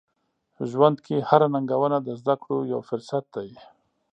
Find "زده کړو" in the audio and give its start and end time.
2.21-2.57